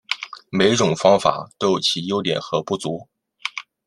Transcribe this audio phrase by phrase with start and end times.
[0.49, 3.07] 每一种方法都有其优点和不足。